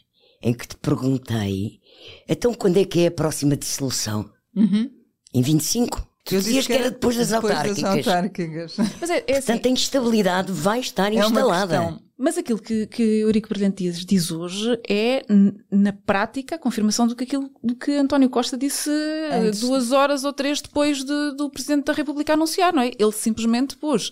[0.43, 1.80] em que te perguntei,
[2.29, 4.31] então quando é que é a próxima dissolução?
[4.55, 4.91] Uhum.
[5.35, 6.07] Em 25?
[6.25, 7.83] Tu eu dizias que era depois das autárquicas.
[7.85, 8.77] autárquicas.
[9.01, 11.99] Mas é, é assim, Portanto, a instabilidade vai estar É uma instalada.
[12.23, 15.25] Mas aquilo que, que Eurico Brilhante Dias diz hoje é,
[15.71, 19.61] na prática, a confirmação do que, aquilo, do que António Costa disse eh, Antes.
[19.61, 22.91] duas horas ou três depois de- do Presidente da República anunciar, não é?
[22.99, 24.11] Ele simplesmente pôs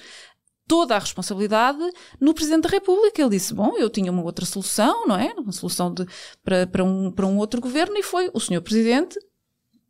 [0.68, 1.78] toda a responsabilidade
[2.20, 3.20] no Presidente da República.
[3.22, 5.32] Ele disse, bom, eu tinha uma outra solução, não é?
[5.38, 6.06] Uma solução de,
[6.44, 9.18] para, para, um, para um outro governo e foi o Senhor Presidente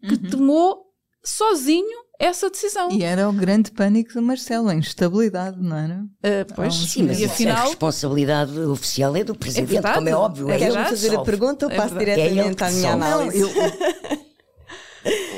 [0.01, 0.85] que tomou
[1.25, 2.91] sozinho essa decisão.
[2.91, 6.05] E era o grande pânico de Marcelo, a instabilidade, não era?
[6.23, 7.67] Eh, pois, Sim, mas e a afinal...
[7.67, 9.95] responsabilidade oficial é do Presidente, verdade.
[9.97, 10.51] como é óbvio.
[10.51, 11.95] É É ele fazer a pergunta, eu É passo.
[11.97, 13.39] É diretamente que à minha análise.
[13.41, 13.73] Não, eu-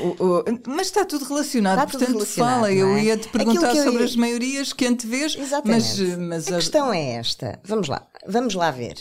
[0.09, 2.69] o- o- mas está tudo relacionado, Está tudo portanto relacionado, fala.
[2.71, 3.03] não Eu é?
[3.05, 6.01] ia-te Aquilo perguntar eu sobre ia- as maiorias que antevês, Exatamente.
[6.01, 7.61] mas, mas a a- questão é esta.
[7.65, 8.07] Vamos lá.
[8.27, 8.97] Vamos lá ver.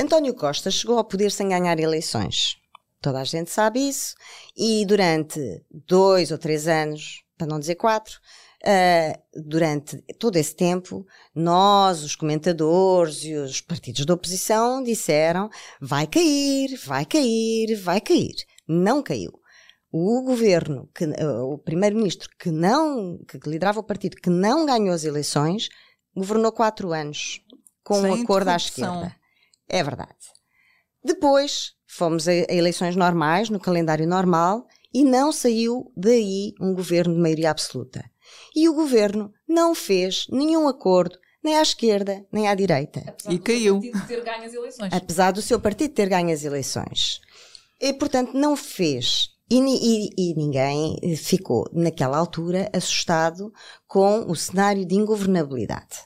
[0.00, 2.56] António Costa chegou ao poder sem ganhar eleições.
[3.00, 4.14] Toda a gente sabe isso.
[4.56, 5.38] E durante
[5.86, 8.18] dois ou três anos, para não dizer quatro,
[8.66, 16.06] ah, durante todo esse tempo, nós, os comentadores e os partidos da oposição disseram vai
[16.06, 18.34] cair, vai cair, vai cair.
[18.66, 19.32] Não caiu.
[19.96, 24.92] O governo, que, ah, o primeiro-ministro que não, que liderava o partido, que não ganhou
[24.92, 25.68] as eleições,
[26.16, 27.40] governou quatro anos
[27.84, 29.14] com Sem um acordo à esquerda.
[29.68, 30.16] É verdade.
[31.04, 37.14] Depois fomos a, a eleições normais, no calendário normal, e não saiu daí um governo
[37.14, 38.04] de maioria absoluta.
[38.56, 43.80] E o governo não fez nenhum acordo, nem à esquerda, nem à direita E caiu.
[44.08, 44.92] ter ganho as eleições.
[44.92, 47.20] apesar do seu partido ter ganho as eleições.
[47.80, 49.33] E, portanto, não fez.
[49.50, 53.52] E, e- e ninguém ficou, naquela altura, assustado
[53.86, 55.98] com o cenário de ingovernabilidade.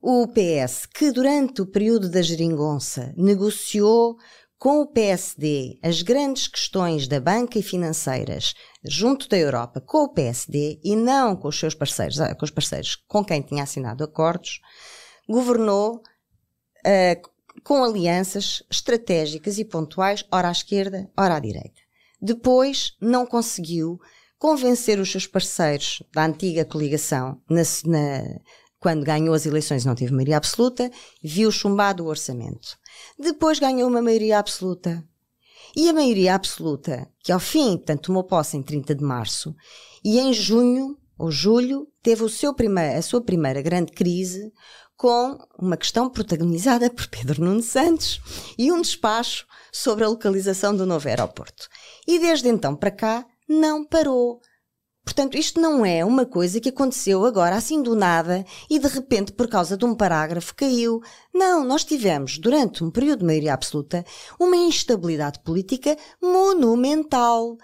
[0.00, 4.16] O PS, que durante o período da geringonça negociou
[4.58, 8.54] com o PSD as grandes questões da banca e financeiras
[8.84, 12.50] junto da Europa com o PSD e não com os seus parceiros, ah, com os
[12.50, 14.60] parceiros com quem tinha assinado acordos,
[15.28, 16.00] governou
[16.86, 17.16] ah,
[17.64, 21.81] com alianças estratégicas e pontuais, ora à esquerda, ora à direita.
[22.22, 23.98] Depois não conseguiu
[24.38, 28.38] convencer os seus parceiros da antiga coligação, na, na-
[28.78, 30.90] quando ganhou as eleições não teve maioria absoluta,
[31.22, 32.76] viu chumbado o orçamento.
[33.18, 35.04] Depois ganhou uma maioria absoluta.
[35.76, 39.54] E a maioria absoluta, que ao fim, portanto, tomou posse em 30 de março,
[40.04, 42.54] e em junho ou julho teve o seu
[42.96, 44.52] a sua primeira grande crise
[44.96, 48.20] com uma questão protagonizada por Pedro Nuno Santos
[48.58, 51.68] e um despacho sobre a localização do novo aeroporto.
[52.06, 54.40] E desde então para cá não parou.
[55.04, 59.32] Portanto, isto não é uma coisa que aconteceu agora assim do nada e de repente
[59.32, 61.00] por causa de um parágrafo caiu.
[61.34, 64.04] Não, nós tivemos durante um período de maioria absoluta
[64.38, 67.56] uma instabilidade política monumental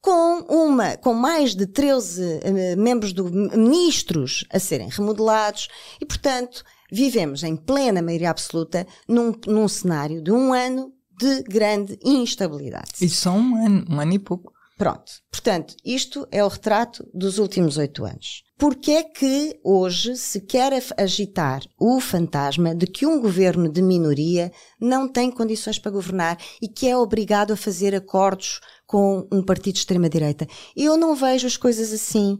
[0.00, 6.62] com uma com mais de 13 eh, membros do ministros a serem remodelados e portanto
[6.92, 12.92] vivemos em plena maioria absoluta num, num cenário de um ano de grande instabilidade.
[13.00, 14.52] E só um ano, um ano e pouco.
[14.76, 15.12] Pronto.
[15.30, 18.42] Portanto, isto é o retrato dos últimos oito anos.
[18.58, 24.52] Porquê é que hoje se quer agitar o fantasma de que um governo de minoria
[24.80, 29.74] não tem condições para governar e que é obrigado a fazer acordos com um partido
[29.74, 30.46] de extrema-direita?
[30.76, 32.36] Eu não vejo as coisas assim.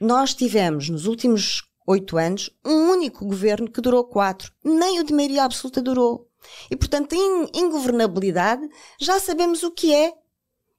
[0.00, 4.50] Nós tivemos, nos últimos oito anos, um único governo que durou quatro.
[4.64, 6.28] Nem o de maioria absoluta durou.
[6.70, 8.68] E, portanto, em ingovernabilidade,
[9.00, 10.12] já sabemos o que é.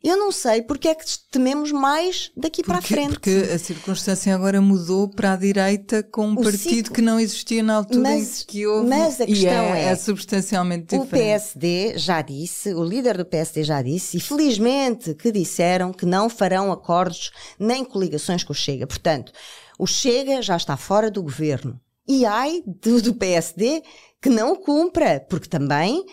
[0.03, 3.13] Eu não sei porque é que tememos mais daqui porque, para a frente.
[3.13, 6.93] Porque a circunstância agora mudou para a direita com um o partido ciclo.
[6.93, 8.87] que não existia na altura mas, em que houve.
[8.87, 11.07] Mas a questão é, é, é substancialmente diferente.
[11.07, 16.05] O PSD já disse, o líder do PSD já disse, e felizmente que disseram que
[16.05, 18.85] não farão acordos nem coligações com o Chega.
[18.85, 19.31] Portanto,
[19.79, 21.81] o Chega já está fora do governo.
[22.07, 23.83] E ai do, do PSD
[24.21, 26.03] que não cumpra, porque também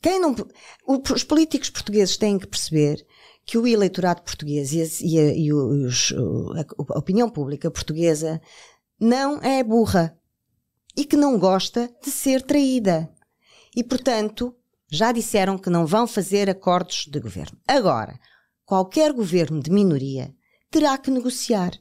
[0.00, 0.34] quem não,
[0.86, 3.04] os políticos portugueses têm que perceber
[3.44, 6.12] que o eleitorado português e, a, e, os,
[6.94, 8.40] a opinião pública portuguesa
[8.98, 10.18] não é burra
[10.96, 13.08] e que não gosta de ser traída.
[13.74, 14.54] E, portanto,
[14.90, 17.58] já disseram que não vão fazer acordos de governo.
[17.66, 18.18] Agora,
[18.64, 20.34] qualquer governo de minoria
[20.70, 21.72] terá que negociar.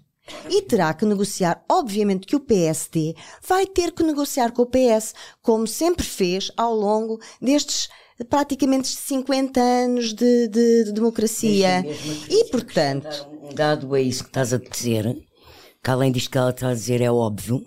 [0.50, 3.16] E terá que negociar, obviamente que o PSD
[3.48, 7.90] vai ter que negociar com o PS, como sempre fez ao longo destes
[8.30, 11.86] praticamente 50 anos de, de, de democracia.
[12.30, 13.28] E, portanto.
[13.42, 15.16] Um dado a isso que estás a dizer,
[15.84, 17.64] que além disto que ela está a dizer é óbvio,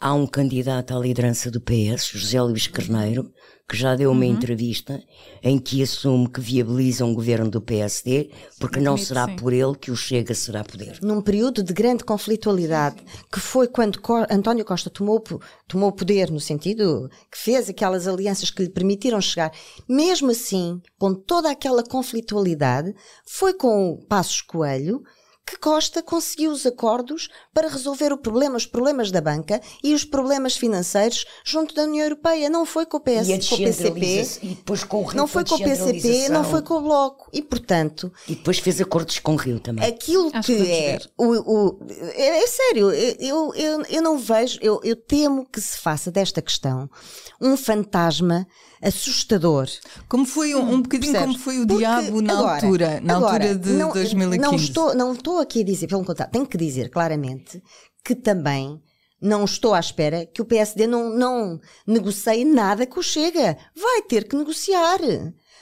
[0.00, 3.32] há um candidato à liderança do PS, José Luís Carneiro,
[3.68, 4.30] que já deu uma uhum.
[4.30, 5.02] entrevista
[5.42, 9.36] em que assume que viabiliza um governo do PSD, porque não será sim.
[9.36, 10.98] por ele que o Chega será poder.
[11.02, 13.02] Num período de grande conflitualidade,
[13.32, 14.00] que foi quando
[14.30, 15.22] António Costa tomou,
[15.66, 19.52] tomou poder, no sentido que fez aquelas alianças que lhe permitiram chegar,
[19.88, 22.94] mesmo assim, com toda aquela conflitualidade,
[23.26, 25.02] foi com o Passos Coelho
[25.46, 30.04] que Costa conseguiu os acordos para resolver o problema, os problemas da banca e os
[30.04, 32.50] problemas financeiros junto da União Europeia.
[32.50, 35.44] Não foi com o, PS, com o PCP, e depois com o Rio não foi
[35.44, 37.30] com o PCP, não foi com o Bloco.
[37.32, 38.12] E, portanto...
[38.26, 39.86] E depois fez acordos com o Rio também.
[39.86, 40.98] Aquilo Acho que, que é...
[41.16, 45.78] O, o, é, é, sério, eu, eu, eu não vejo, eu, eu temo que se
[45.78, 46.90] faça desta questão
[47.40, 48.46] um fantasma
[48.82, 49.68] assustador.
[50.08, 51.36] Como foi um, um bocadinho Percebes?
[51.36, 54.38] como foi o Porque diabo na agora, altura, na agora, altura de não, 2015.
[54.38, 57.62] Não estou, não estou aqui a dizer, pelo contrário, tenho que dizer claramente
[58.04, 58.80] que também
[59.20, 63.56] não estou à espera que o PSD não, não negocie nada com o Chega.
[63.74, 64.98] Vai ter que negociar.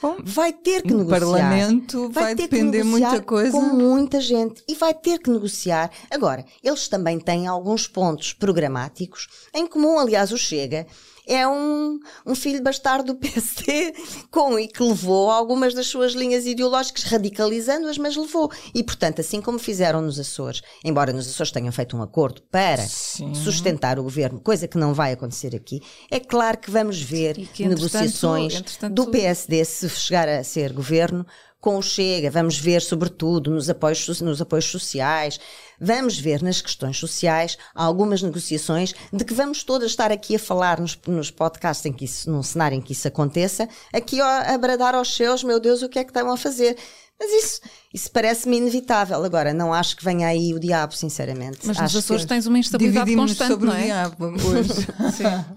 [0.01, 1.17] Bom, vai ter que negociar.
[1.17, 3.51] O Parlamento vai, vai depender muita coisa.
[3.51, 4.63] Com muita gente.
[4.67, 5.89] E vai ter que negociar.
[6.11, 9.97] Agora, eles também têm alguns pontos programáticos em comum.
[9.97, 10.85] Aliás, o Chega
[11.27, 13.93] é um, um filho bastardo do PSD
[14.29, 18.51] com, e que levou algumas das suas linhas ideológicas, radicalizando-as, mas levou.
[18.73, 22.85] E, portanto, assim como fizeram nos Açores, embora nos Açores tenham feito um acordo para
[22.85, 23.33] Sim.
[23.33, 27.67] sustentar o governo, coisa que não vai acontecer aqui, é claro que vamos ver que,
[27.67, 31.25] negociações entretanto, do PSD se chegar a ser governo
[31.65, 35.39] com o Chega, vamos ver sobretudo nos apoios, nos apoios sociais,
[35.81, 40.79] vamos ver nas questões sociais algumas negociações de que vamos todas estar aqui a falar
[40.79, 44.93] nos, nos podcasts em que isso, num cenário em que isso aconteça, aqui a, bradar
[44.93, 46.77] aos seus, meu Deus, o que é que estão a fazer?
[47.17, 47.61] Mas isso,
[47.93, 49.23] isso parece-me inevitável.
[49.23, 51.59] Agora, não acho que venha aí o diabo, sinceramente.
[51.63, 52.27] Mas nos Açores que...
[52.27, 53.79] tens uma instabilidade constante, sobre não é?
[53.79, 54.87] o diabo hoje.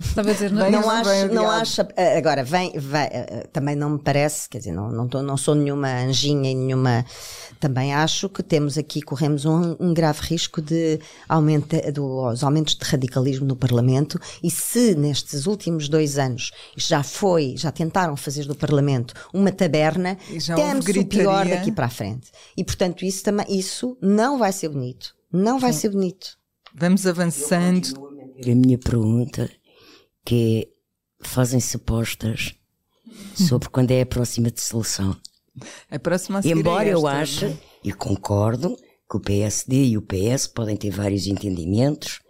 [0.01, 1.81] Estava a dizer, não, não, acho, não acho.
[1.97, 5.37] Eh, agora, vem, vem, eh, também não me parece, quer dizer, não, não, tô, não
[5.37, 7.05] sou nenhuma anjinha e nenhuma.
[7.59, 12.85] Também acho que temos aqui, corremos um, um grave risco de aumento dos aumentos de
[12.85, 18.55] radicalismo no Parlamento e se nestes últimos dois anos já foi, já tentaram fazer do
[18.55, 20.17] Parlamento uma taberna,
[20.55, 22.31] temos o pior daqui para a frente.
[22.57, 25.15] E portanto isso também, isso não vai ser bonito.
[25.33, 25.79] Não vai Sim.
[25.81, 26.39] ser bonito.
[26.75, 28.09] Vamos avançando.
[28.41, 29.51] A minha pergunta,
[30.25, 30.71] que
[31.23, 32.55] é, fazem-se apostas
[33.35, 35.17] sobre quando é a próxima dissolução.
[35.91, 38.77] A próxima a Embora é esta, eu ache, e concordo,
[39.11, 42.21] que o PSD e o PS podem ter vários entendimentos,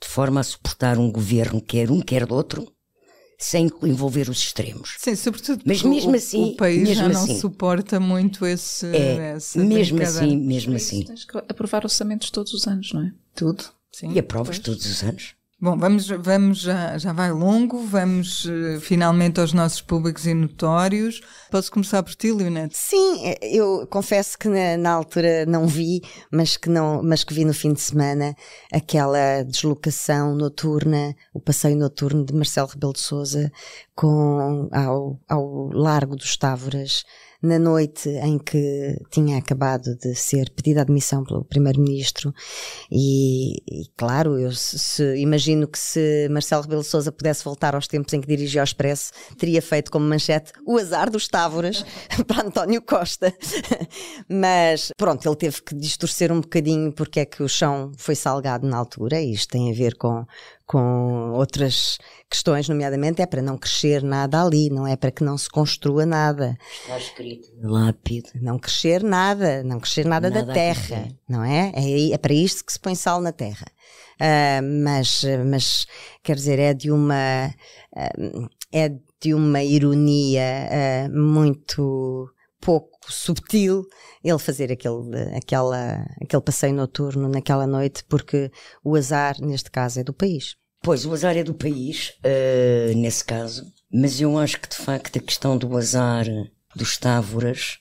[0.00, 2.70] de forma a suportar um governo quer um quer do outro,
[3.38, 4.96] sem envolver os extremos.
[4.98, 8.86] Sim, sobretudo mas mesmo o, assim, o país mesmo já assim, não suporta muito esse.
[8.86, 11.04] É, mesmo assim, mesmo assim.
[11.04, 13.12] Tens que aprovar orçamentos todos os anos, não é?
[13.34, 13.64] Tudo.
[13.92, 14.12] Sim.
[14.12, 15.37] E aprovas todos os anos.
[15.60, 21.20] Bom, vamos, vamos já, já vai longo, vamos uh, finalmente aos nossos públicos e notórios.
[21.50, 22.78] Posso começar por ti, Leonete?
[22.78, 27.44] Sim, eu confesso que na, na, altura não vi, mas que, não, mas que vi
[27.44, 28.36] no fim de semana
[28.72, 33.50] aquela deslocação noturna, o passeio noturno de Marcelo Rebelo de Souza
[33.96, 37.02] com, ao, ao Largo dos Távoras
[37.42, 42.34] na noite em que tinha acabado de ser pedida admissão pelo Primeiro-Ministro
[42.90, 47.86] e, e, claro, eu se, se, imagino que se Marcelo Rebelo Sousa pudesse voltar aos
[47.86, 51.84] tempos em que dirigia o Expresso, teria feito como manchete o azar dos Távoras
[52.26, 53.32] para António Costa.
[54.28, 58.66] Mas pronto, ele teve que distorcer um bocadinho porque é que o chão foi salgado
[58.66, 60.26] na altura e isto tem a ver com,
[60.68, 61.96] com outras
[62.30, 66.04] questões, nomeadamente é para não crescer nada ali, não é para que não se construa
[66.04, 66.58] nada.
[66.82, 68.30] Está escrito lápide.
[68.34, 71.72] Não crescer nada, não crescer nada, nada da terra, não é?
[71.74, 72.12] é?
[72.12, 72.18] é?
[72.18, 73.66] para isto que se põe sal na terra.
[74.20, 75.86] Uh, mas, mas,
[76.22, 77.48] quer dizer, é de uma,
[77.96, 78.90] uh, é
[79.22, 80.68] de uma ironia
[81.08, 82.28] uh, muito
[82.60, 83.84] pouco subtil
[84.22, 88.50] ele fazer aquele, aquela, aquele passeio noturno naquela noite, porque
[88.84, 90.56] o azar, neste caso, é do país.
[90.82, 95.18] Pois, o azar é do país, uh, nesse caso, mas eu acho que de facto
[95.18, 96.26] a questão do azar
[96.74, 97.78] dos Távoras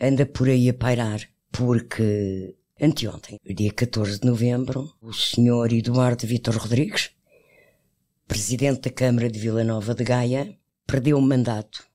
[0.00, 1.20] anda por aí a pairar,
[1.52, 7.10] porque anteontem, dia 14 de novembro, o senhor Eduardo Vitor Rodrigues,
[8.26, 10.56] presidente da Câmara de Vila Nova de Gaia,
[10.86, 11.89] perdeu o mandato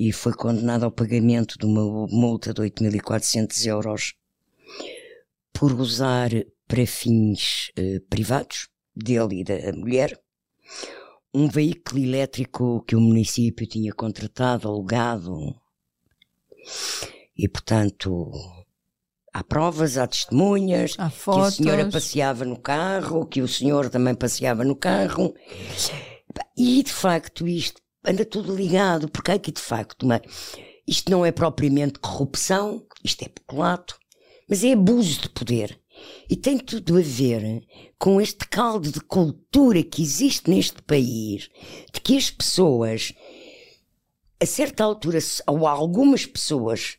[0.00, 4.14] e foi condenado ao pagamento de uma multa de 8.400 euros
[5.52, 6.30] por usar
[6.68, 10.16] para fins eh, privados dele e da mulher
[11.34, 15.36] um veículo elétrico que o município tinha contratado, alugado.
[17.36, 18.30] E, portanto,
[19.32, 24.14] há provas, há testemunhas, há que a senhora passeava no carro, que o senhor também
[24.14, 25.34] passeava no carro.
[26.56, 30.20] E, de facto, isto anda tudo ligado, porque aqui de facto uma,
[30.86, 33.98] isto não é propriamente corrupção, isto é peculato,
[34.48, 35.78] mas é abuso de poder.
[36.30, 37.62] E tem tudo a ver
[37.98, 41.50] com este caldo de cultura que existe neste país,
[41.92, 43.12] de que as pessoas,
[44.40, 46.96] a certa altura, ou algumas pessoas,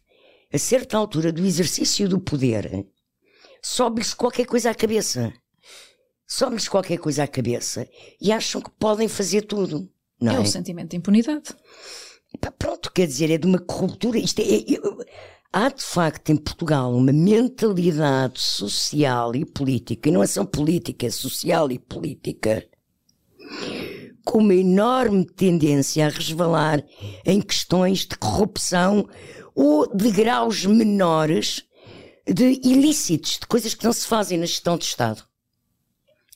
[0.53, 2.86] a certa altura do exercício do poder,
[3.64, 5.34] sobe-lhes qualquer coisa à cabeça.
[6.28, 7.89] Sobe-lhes qualquer coisa à cabeça
[8.22, 9.89] e acham que podem fazer tudo.
[10.20, 11.55] Não é, é o sentimento de impunidade.
[12.57, 14.17] Pronto, quer dizer, é de uma corruptura.
[14.20, 14.80] Isto é, é,
[15.51, 21.07] há de facto em Portugal uma mentalidade social e política, e não é só política,
[21.07, 22.67] é social e política,
[24.24, 26.84] com uma enorme tendência a resvalar
[27.26, 29.07] em questões de corrupção
[29.55, 31.63] ou de graus menores
[32.28, 35.24] de ilícitos, de coisas que não se fazem na gestão de Estado.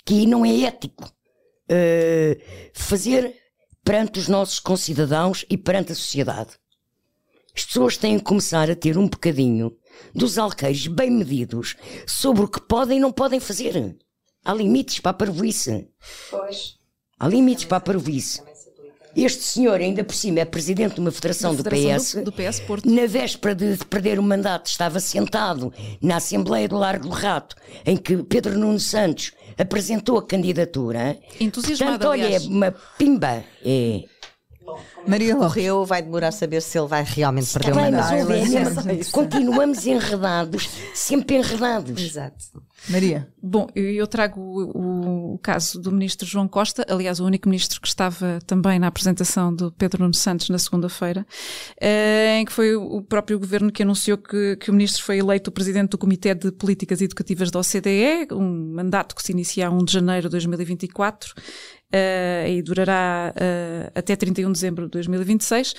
[0.03, 2.41] Que não é ético uh,
[2.73, 3.42] fazer
[3.84, 6.51] perante os nossos concidadãos e perante a sociedade.
[7.55, 9.75] As pessoas têm que começar a ter um bocadinho
[10.13, 11.75] dos alqueires bem medidos
[12.07, 13.95] sobre o que podem e não podem fazer.
[14.43, 15.88] Há limites para a parvoíce.
[16.31, 16.77] Pois.
[17.19, 18.41] Há limites para a parvoíce.
[19.15, 22.15] Este senhor, ainda por cima, é presidente de uma federação, federação do PS.
[22.15, 22.89] Do, do PS Porto.
[22.89, 25.71] Na véspera de, de, perder o mandato, estava sentado
[26.01, 27.55] na Assembleia do Largo do Rato,
[27.86, 31.17] em que Pedro Nuno Santos apresentou a candidatura.
[31.39, 33.43] Entusiasmado, Portanto, olha, é uma pimba.
[33.65, 34.03] É.
[35.07, 38.86] Maria Correu, vai demorar a saber se ele vai realmente perder o mandato.
[38.86, 42.01] Mas, continuamos enredados, sempre enredados.
[42.01, 42.64] Exato.
[42.89, 43.30] Maria.
[43.41, 47.88] Bom, eu trago o, o, caso do ministro João Costa, aliás, o único ministro que
[47.88, 51.26] estava também na apresentação do Pedro Nuno Santos na segunda-feira,
[51.80, 55.49] eh, em que foi o próprio governo que anunciou que, que o ministro foi eleito
[55.49, 59.72] o presidente do Comitê de Políticas Educativas da OCDE, um mandato que se inicia a
[59.72, 61.34] 1 de janeiro de 2024
[61.93, 65.73] uh, e durará uh, até 31 de dezembro de 2026.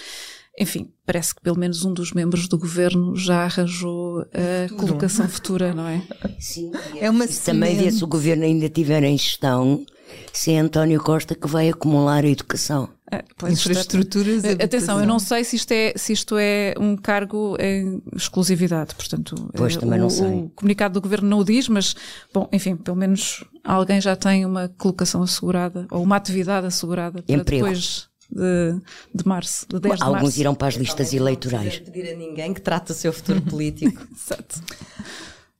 [0.58, 5.74] Enfim, parece que pelo menos um dos membros do governo já arranjou a colocação futura,
[5.74, 6.00] não é?
[6.38, 6.70] Sim.
[7.00, 9.84] É uma também vê se o governo ainda tiver em gestão,
[10.32, 12.88] se é António Costa que vai acumular a educação.
[13.14, 14.44] É, Infraestruturas.
[14.44, 19.34] Atenção, eu não sei se isto é, se isto é um cargo em exclusividade, portanto.
[19.54, 20.26] Pois também o, não sei.
[20.26, 21.94] O comunicado do governo não o diz, mas,
[22.32, 27.34] bom, enfim, pelo menos alguém já tem uma colocação assegurada ou uma atividade assegurada para
[27.36, 27.64] Emprego.
[27.64, 28.80] depois de,
[29.14, 30.40] de março, de 10 de Alguns março.
[30.40, 31.78] irão para as listas eleitorais.
[31.78, 34.00] Não pedir a ninguém que trate o seu futuro político.
[34.12, 34.60] Exato.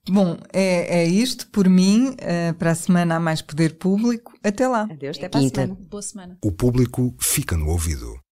[0.09, 2.09] Bom, é, é isto por mim.
[2.09, 4.33] Uh, para a semana há mais poder público.
[4.43, 4.83] Até lá.
[4.83, 5.61] Adeus, até para a Quinta.
[5.61, 5.79] semana.
[5.89, 6.37] Boa semana.
[6.43, 8.15] O público fica no ouvido.